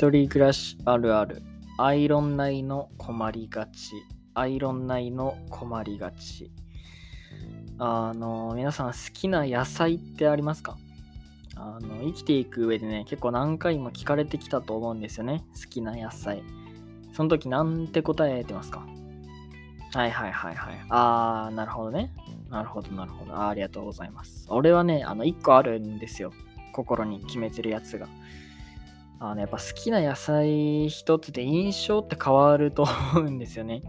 [0.00, 1.42] 一人暮らしあるある。
[1.76, 3.92] アイロン内の困りがち。
[4.32, 6.50] アイロン内の困りがち。
[7.78, 10.78] あの、皆さん好きな野菜ってありますか？
[11.54, 15.44] あの、生きていく上でね、結構何回も聞かれてきたと思うんですよね。
[15.54, 16.42] 好きな野菜。
[17.12, 18.86] その時なんて答えてますか？
[19.92, 20.76] はいはいはいはい。
[20.88, 22.10] あー、なるほどね。
[22.48, 23.34] なるほどなるほど。
[23.34, 24.46] あありがとうございます。
[24.48, 26.32] 俺はね、あの、1個あるんですよ。
[26.72, 28.08] 心に決めてるやつが。
[29.20, 32.84] あの、やっぱ好きな野菜一つで印象って変わると
[33.14, 33.82] 思うんですよね。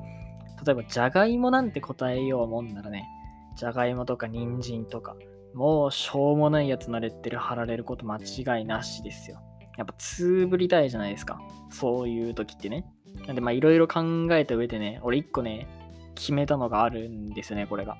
[0.66, 3.07] 例えば、じゃがいもなんて答えようもんならね、
[3.55, 5.16] じゃがいもとか人参とか、
[5.54, 9.41] もうしょうもないやつのレッテル貼られること間違いなしですよ。
[9.77, 11.41] やっぱつぶりたいじゃないですか。
[11.70, 12.85] そういう時ってね。
[13.26, 15.68] なんでまあいろいろ考えた上でね、俺一個ね、
[16.16, 17.98] 決めたのがあるんですよね、これが。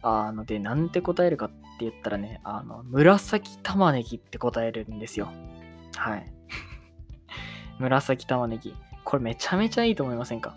[0.00, 5.28] あの、で、なんて答えるかって言ったらね、あの、紫玉ねぎって答えるんですよ。
[5.96, 6.32] はい。
[7.78, 8.74] 紫玉ねぎ。
[9.04, 10.54] これめちゃめちゃいいと思いませんか？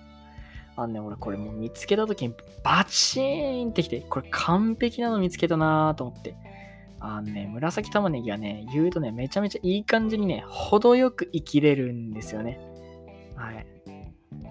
[0.75, 2.33] あのね、俺これもう見つけた時に
[2.63, 6.35] バチーンってきて、これ完璧なの見つけたなーと思って。
[6.99, 12.59] あのね、紫玉ねぎはね、言うとね、めちゃめちゃいい感じにね、程よく生きれるんですよね。
[13.35, 13.65] はい。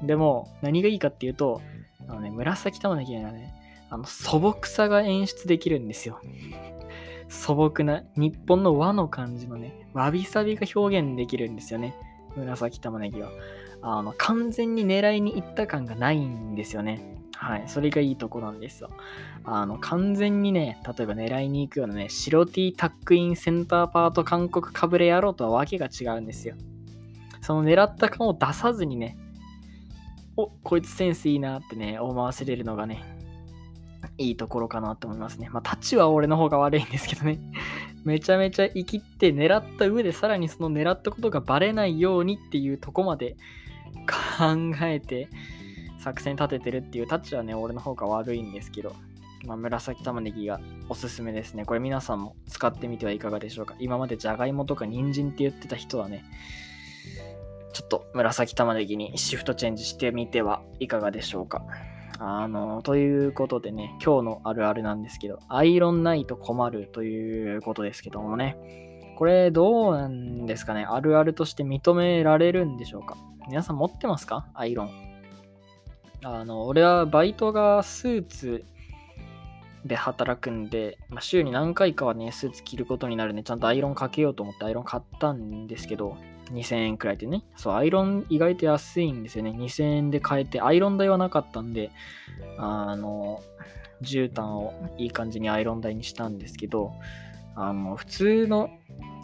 [0.07, 1.61] でも、何がいいかっていうと、
[2.07, 3.53] あのね、紫玉ねぎはね、
[3.91, 6.21] あの素朴さが演出できるんですよ。
[7.29, 11.95] 素朴な日本の和の感じのね、わびさびが表現できるんですよね。
[12.37, 13.31] 紫玉ねぎは。
[13.83, 17.15] あの、完全に狙いに行った感がないんですよね。
[17.37, 17.65] はい。
[17.67, 18.91] それがいいとこなんですよ。
[19.45, 26.55] あの、完全にね、例えば狙いに行くようなね、白 T タックインセンターパート韓国かぶれ野郎とはわけが違うんですよ。
[27.43, 29.19] その狙った感を出さずにね、
[30.37, 33.05] お、こいつセンスいいなってね、思わせれるのがね、
[34.19, 35.49] いいところかなと思いますね。
[35.51, 37.39] まあ、タッチは俺の方が悪いんですけどね。
[38.05, 43.37] めちゃめちゃ生きって狙った上でさらにその狙ったことがバレないようにっていうとこまで
[44.07, 45.29] 考えて
[45.99, 48.95] 作戦立ててるっていうタッチはね、俺の方が悪いんですけど、
[49.47, 51.65] まあ、紫玉ねぎがおすすめですね。
[51.65, 53.75] これ皆さんも使ってみてはいかがでしょうか。
[53.79, 56.25] 今までじゃがいもとか人参って言ってた人はね、
[57.73, 61.65] ちょっと紫玉ねぎにシフトチェンジしてみてはいかがでしょうか。
[62.19, 68.57] あの、ということでね、今日のあるあるなんですけど、アイロンないと困るということですけどもね、
[69.17, 70.85] これどうなんですかね？
[70.85, 73.17] あるあるとして認められるんでしょうか？
[73.49, 74.47] 皆さん持ってますか？
[74.55, 74.91] アイロン。
[76.25, 78.65] あの、俺はバイトがスーツ
[79.85, 86.17] で働くんで、まあ、週に何回かはね、スーツ着ることになるんで、ちゃんとアイロンかけようと思ってアイロン買ったんですけど、
[86.53, 87.45] 2000円くらいでね。
[87.57, 89.51] そう、アイロン意外と安いんですよね。
[89.51, 91.91] 2000円で買えて、アイロン代はなかったんで、
[92.59, 93.43] あの、
[94.03, 96.93] 絨毯をいい感じにアイロン台にしたんですけど、
[97.57, 98.71] あの、普通の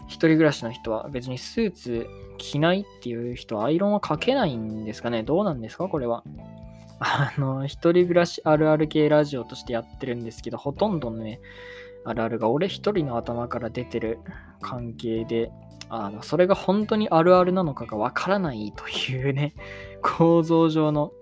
[0.07, 2.07] 一人暮らしの人は別にスーツ
[2.39, 6.25] 着ないっていう人はアイロンはかけないんですかねどうなんですかこれは。
[6.99, 11.41] あの、一人暮らしあるある系ラジオとしてやってるんですけど、ほとんどのね、
[12.05, 14.19] あるあるが俺一人の頭から出てる
[14.61, 15.51] 関係で、
[15.89, 19.55] あの、それが本当にあるあるなのかがわからないというね、
[20.03, 21.13] 構造上の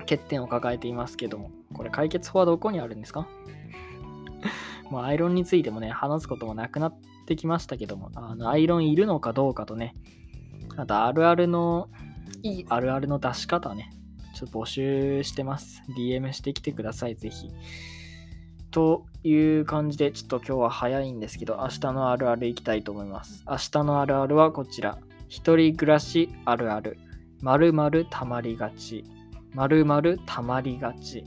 [0.00, 3.26] 欠点を抱えていますけども、これ解決法はどこにあるんですか？
[4.90, 6.94] もうアイロンについてもね、話すこともなくなっ
[7.26, 9.94] てきましたけども、あのアイロンいるのかどうかとね、
[10.76, 11.88] あとあるあるの、
[12.42, 13.90] いいあるあるの出し方ね、
[14.34, 15.82] ちょっと募集してます。
[15.96, 17.48] DM してきてください、ぜひ。
[18.74, 23.44] という感じで、ちょっと今日は早いんですけど、明日のあるあるいきたいと思います。
[23.48, 24.98] 明日のあるあるはこちら。
[25.28, 26.98] 一人暮らしあるある。
[27.40, 29.04] まるまるたまりがち。
[29.52, 31.24] まるまるたまりがち。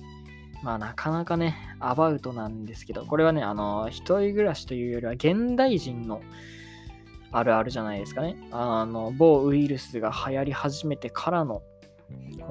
[0.62, 6.22] まあなかなかね、アバウトなんですけど、これはね、あの、一人暮らしというよりは現代人の
[7.32, 8.36] あるあるじゃないですかね。
[8.52, 11.62] あの、某ウイルスが流行り始めてからの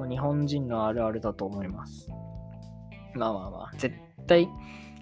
[0.09, 2.09] 日本人のあるあるだと思います。
[3.13, 4.49] まあまあまあ、絶対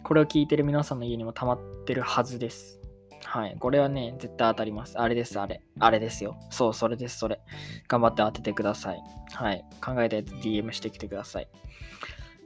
[0.06, 2.80] これを聞いてる皆さんの家にも溜まってるはずです。
[3.24, 3.58] はい。
[3.60, 5.00] これはね、絶対当たります。
[5.00, 5.64] あれです、あれ。
[5.80, 6.38] あれですよ。
[6.52, 7.42] そう、それです、それ。
[7.88, 9.02] 頑張って当ててください。
[9.34, 9.66] はい。
[9.84, 11.48] 考えたやつ DM してきてください。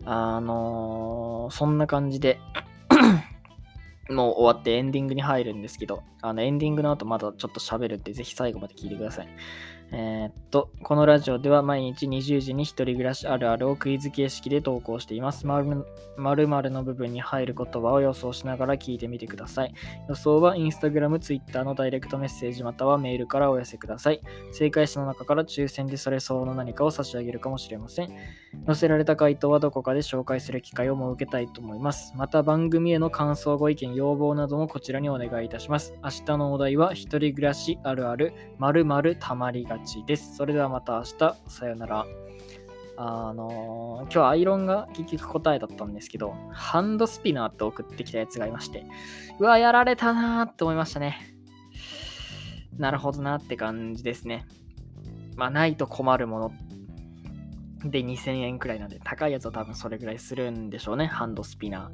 [0.06, 2.40] あのー、そんな感じで
[4.10, 9.28] もう終わってエンディングに入るんですけど、あのエンディングの後まだちょっと喋るんで、ぜひ最後まで聞いてください。
[9.92, 15.48] えーっと、このラジオでは毎日20時に一人暮らしあるあるをクイズ形式で投稿しています。
[15.48, 15.86] 〇
[16.18, 19.74] 〇の部分に入る言葉を予想しながら聞いてみてください。
[20.08, 24.22] 予想は Instagram、Twitter のダイレクトメッセージまたはメールからお寄せください。
[24.52, 28.10] 正解者の中から抽選でそれ相応の何かを差し上げるかもしれません。
[28.68, 32.14] 載せられた回答はどこかで紹介する機会を設けたいと思います。
[32.16, 35.96] また番組への感想、ご意見、要望などもこちらにお願いいたします。
[36.04, 40.36] 明日のお題は一人暮らしあるある〇〇たまりがちです。
[40.36, 42.06] それではまた明日、さよなら。
[43.02, 48.86] あのー今日アイロンが結局答えだったんですけど、ハンドスピナーって送ってきたやつがいまして、
[49.40, 51.18] うわ、やられたなーって思いましたね。
[52.78, 54.46] なるほどなって感じですね。
[55.38, 56.52] まあ、ないと困るもの
[57.86, 61.08] で2000円くらいなんで、高いやつは多分それぐらいするんでしょうね。
[61.08, 61.90] ハンドスピナ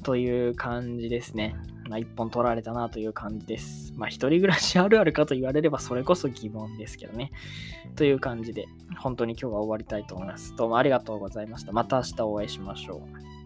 [0.00, 0.02] ー。
[0.02, 1.54] という感じですね。
[1.88, 3.92] まあ、1本取られたなという感じです。
[3.96, 7.32] まあ、一人暮らしあるあるかと言われればそれこそ疑問ですけどね。
[7.96, 8.66] という感じで、
[8.98, 10.54] 本当に今日は終わりたいと思います。
[10.56, 11.72] どうもありがとうございました。
[11.72, 13.39] また明日お会いしましょう。